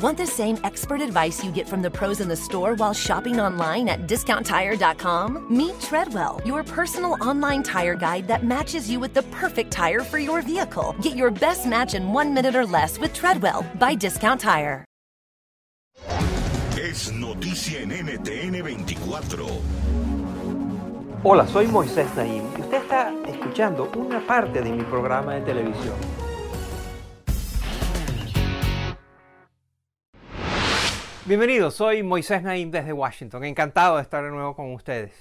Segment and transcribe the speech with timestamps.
[0.00, 3.38] Want the same expert advice you get from the pros in the store while shopping
[3.38, 5.54] online at discounttire.com?
[5.54, 10.18] Meet Treadwell, your personal online tire guide that matches you with the perfect tire for
[10.18, 10.96] your vehicle.
[11.02, 14.86] Get your best match in one minute or less with Treadwell by Discount Tire.
[16.80, 19.46] Es noticia en NTN 24.
[21.22, 26.19] Hola, soy Moisés Naim y usted está escuchando una parte de mi programa de televisión.
[31.30, 33.44] Bienvenidos, soy Moisés Naim desde Washington.
[33.44, 35.12] Encantado de estar de nuevo con ustedes.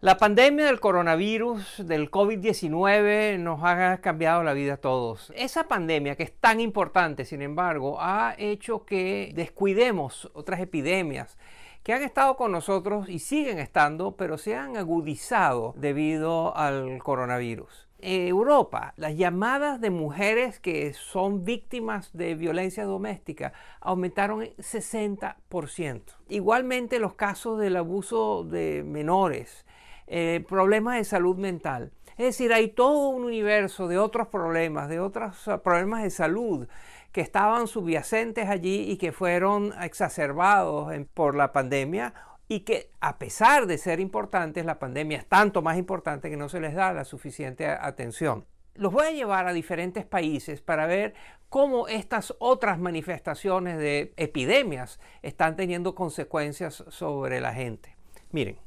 [0.00, 5.30] La pandemia del coronavirus, del COVID-19, nos ha cambiado la vida a todos.
[5.36, 11.36] Esa pandemia, que es tan importante, sin embargo, ha hecho que descuidemos otras epidemias
[11.82, 17.88] que han estado con nosotros y siguen estando, pero se han agudizado debido al coronavirus.
[18.02, 26.02] Europa, las llamadas de mujeres que son víctimas de violencia doméstica aumentaron en 60%.
[26.28, 29.64] Igualmente los casos del abuso de menores,
[30.08, 31.92] eh, problemas de salud mental.
[32.18, 36.68] Es decir, hay todo un universo de otros problemas, de otros uh, problemas de salud
[37.12, 42.14] que estaban subyacentes allí y que fueron exacerbados por la pandemia
[42.54, 46.50] y que a pesar de ser importantes, la pandemia es tanto más importante que no
[46.50, 48.44] se les da la suficiente atención.
[48.74, 51.14] Los voy a llevar a diferentes países para ver
[51.48, 57.96] cómo estas otras manifestaciones de epidemias están teniendo consecuencias sobre la gente.
[58.32, 58.58] Miren.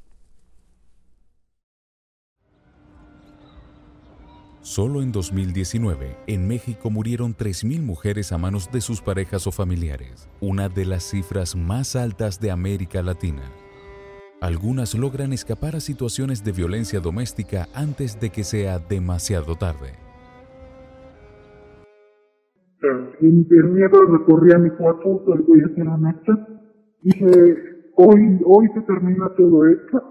[4.61, 10.27] Solo en 2019, en México murieron 3.000 mujeres a manos de sus parejas o familiares,
[10.41, 13.43] una de las cifras más altas de América Latina.
[14.45, 19.97] Algunas logran escapar a situaciones de violencia doméstica antes de que sea demasiado tarde.
[23.21, 26.21] El, el miedo recorría mi cuerpo, voy a hacer una
[27.01, 27.25] Dije,
[27.95, 30.03] hoy, hoy se termina todo esto,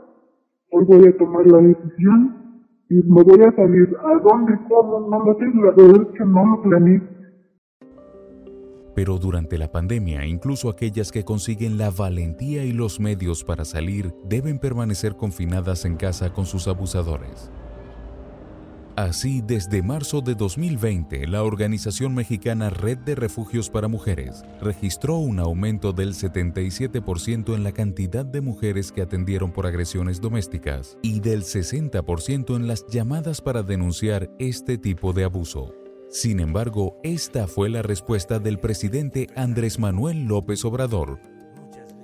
[0.72, 3.96] hoy voy a tomar la decisión y me voy a salir.
[4.02, 4.58] ¿A dónde?
[4.68, 5.10] ¿Cómo?
[5.10, 7.13] No lo sé, la verdad es que no lo planeé.
[8.94, 14.14] Pero durante la pandemia, incluso aquellas que consiguen la valentía y los medios para salir
[14.24, 17.50] deben permanecer confinadas en casa con sus abusadores.
[18.96, 25.40] Así, desde marzo de 2020, la organización mexicana Red de Refugios para Mujeres registró un
[25.40, 31.42] aumento del 77% en la cantidad de mujeres que atendieron por agresiones domésticas y del
[31.42, 35.83] 60% en las llamadas para denunciar este tipo de abuso.
[36.14, 41.20] Sin embargo, esta fue la respuesta del presidente Andrés Manuel López Obrador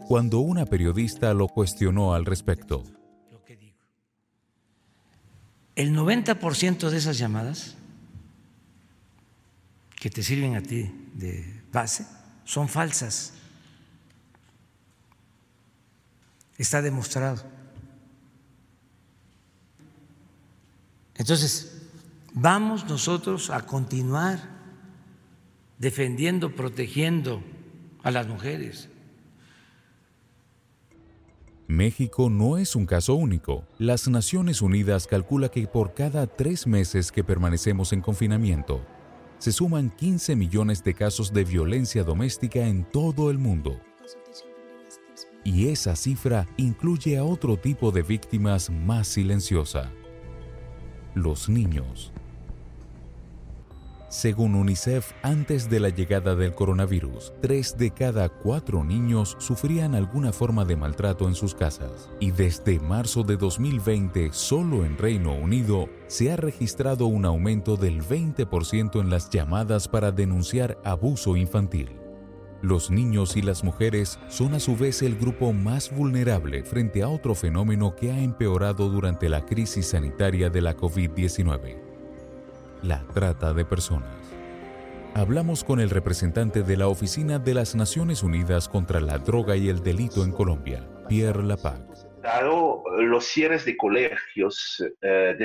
[0.08, 2.82] cuando una periodista lo cuestionó al respecto.
[5.76, 7.76] El 90% de esas llamadas
[9.94, 12.04] que te sirven a ti de base
[12.44, 13.34] son falsas.
[16.58, 17.44] Está demostrado.
[21.14, 21.79] Entonces,
[22.34, 24.38] vamos nosotros a continuar
[25.78, 27.42] defendiendo, protegiendo
[28.02, 28.88] a las mujeres.
[31.66, 33.64] México no es un caso único.
[33.78, 38.84] Las Naciones Unidas calcula que por cada tres meses que permanecemos en confinamiento,
[39.38, 43.80] se suman 15 millones de casos de violencia doméstica en todo el mundo.
[45.44, 49.90] Y esa cifra incluye a otro tipo de víctimas más silenciosa,
[51.14, 52.12] los niños.
[54.10, 60.32] Según UNICEF, antes de la llegada del coronavirus, tres de cada cuatro niños sufrían alguna
[60.32, 62.10] forma de maltrato en sus casas.
[62.18, 68.02] Y desde marzo de 2020, solo en Reino Unido, se ha registrado un aumento del
[68.02, 71.99] 20% en las llamadas para denunciar abuso infantil.
[72.62, 77.08] Los niños y las mujeres son a su vez el grupo más vulnerable frente a
[77.08, 81.90] otro fenómeno que ha empeorado durante la crisis sanitaria de la COVID-19
[82.82, 84.14] la trata de personas.
[85.14, 89.68] Hablamos con el representante de la Oficina de las Naciones Unidas contra la Droga y
[89.68, 91.82] el Delito en Colombia, Pierre Lapac.
[92.22, 95.36] Dado los cierres de colegios, eh,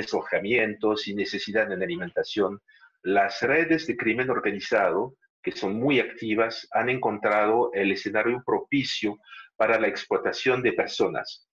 [1.06, 2.60] y necesidad de alimentación,
[3.02, 5.14] las redes de crimen organizado
[5.46, 9.16] que son muy activas, han encontrado el escenario propicio
[9.54, 11.48] para la explotación de personas,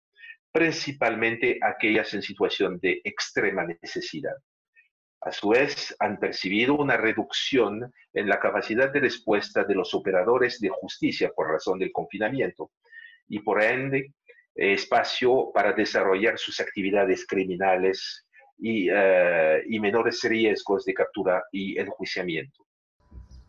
[0.51, 4.33] principalmente aquellas en situación de extrema necesidad.
[5.21, 10.59] A su vez, han percibido una reducción en la capacidad de respuesta de los operadores
[10.59, 12.71] de justicia por razón del confinamiento
[13.27, 14.15] y por ende
[14.55, 18.25] espacio para desarrollar sus actividades criminales
[18.57, 22.62] y, eh, y menores riesgos de captura y enjuiciamiento.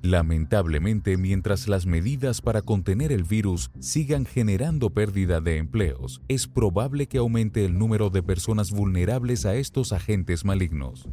[0.05, 7.07] Lamentablemente, mientras las medidas para contener el virus sigan generando pérdida de empleos, es probable
[7.07, 11.09] que aumente el número de personas vulnerables a estos agentes malignos.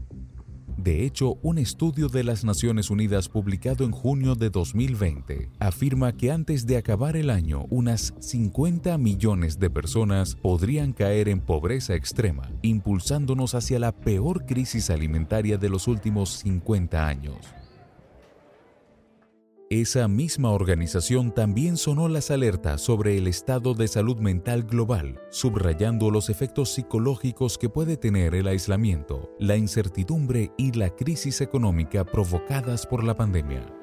[0.75, 6.29] De hecho, un estudio de las Naciones Unidas publicado en junio de 2020 afirma que
[6.29, 12.51] antes de acabar el año, unas 50 millones de personas podrían caer en pobreza extrema,
[12.61, 17.37] impulsándonos hacia la peor crisis alimentaria de los últimos 50 años.
[19.71, 26.11] Esa misma organización también sonó las alertas sobre el estado de salud mental global, subrayando
[26.11, 32.85] los efectos psicológicos que puede tener el aislamiento, la incertidumbre y la crisis económica provocadas
[32.85, 33.80] por la pandemia.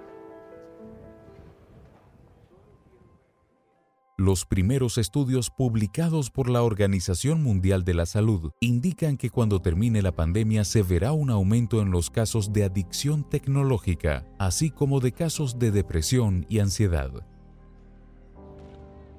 [4.20, 10.02] Los primeros estudios publicados por la Organización Mundial de la Salud indican que cuando termine
[10.02, 15.12] la pandemia se verá un aumento en los casos de adicción tecnológica, así como de
[15.12, 17.12] casos de depresión y ansiedad.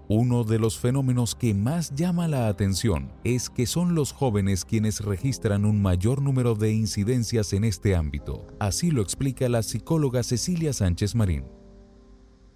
[0.10, 5.00] Uno de los fenómenos que más llama la atención es que son los jóvenes quienes
[5.00, 8.46] registran un mayor número de incidencias en este ámbito.
[8.60, 11.46] Así lo explica la psicóloga Cecilia Sánchez Marín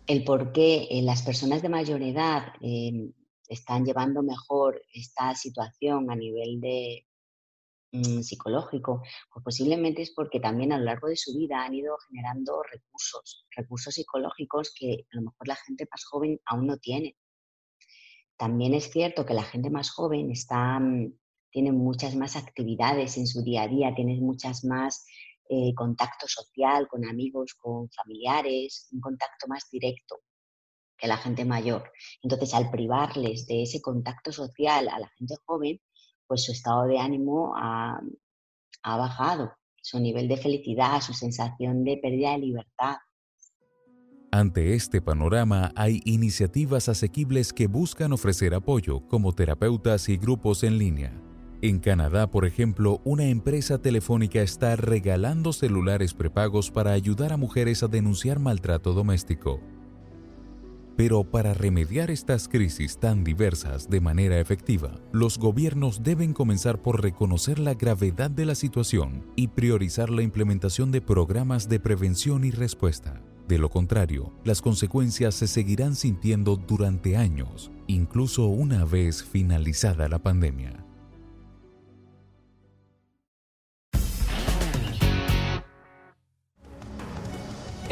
[0.07, 3.13] el por qué eh, las personas de mayor edad em,
[3.47, 7.05] están llevando mejor esta situación a nivel de
[7.91, 9.01] mm, psicológico,
[9.31, 13.45] pues posiblemente es porque también a lo largo de su vida han ido generando recursos,
[13.55, 17.15] recursos psicológicos que a lo mejor la gente más joven aún no tiene.
[18.38, 21.13] También es cierto que la gente más joven está, mm,
[21.51, 25.05] tiene muchas más actividades en su día a día, tiene muchas más
[25.53, 30.21] eh, contacto social con amigos, con familiares, un contacto más directo
[30.97, 31.91] que la gente mayor.
[32.21, 35.79] Entonces, al privarles de ese contacto social a la gente joven,
[36.27, 38.00] pues su estado de ánimo ha,
[38.83, 42.95] ha bajado, su nivel de felicidad, su sensación de pérdida de libertad.
[44.31, 50.79] Ante este panorama hay iniciativas asequibles que buscan ofrecer apoyo, como terapeutas y grupos en
[50.79, 51.22] línea.
[51.63, 57.83] En Canadá, por ejemplo, una empresa telefónica está regalando celulares prepagos para ayudar a mujeres
[57.83, 59.62] a denunciar maltrato doméstico.
[60.98, 67.01] Pero para remediar estas crisis tan diversas de manera efectiva, los gobiernos deben comenzar por
[67.01, 72.51] reconocer la gravedad de la situación y priorizar la implementación de programas de prevención y
[72.51, 73.21] respuesta.
[73.48, 80.19] De lo contrario, las consecuencias se seguirán sintiendo durante años, incluso una vez finalizada la
[80.19, 80.83] pandemia.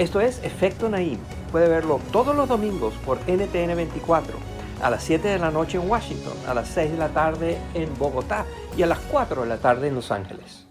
[0.01, 1.19] Esto es Efecto Naim.
[1.51, 4.35] Puede verlo todos los domingos por NTN 24,
[4.81, 7.95] a las 7 de la noche en Washington, a las 6 de la tarde en
[7.99, 10.65] Bogotá y a las 4 de la tarde en Los Ángeles.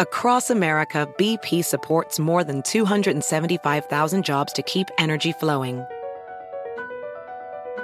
[0.00, 5.84] Across America, BP supports more than 275,000 jobs to keep energy flowing.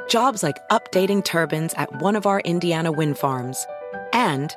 [0.09, 3.65] Jobs like updating turbines at one of our Indiana wind farms
[4.13, 4.57] and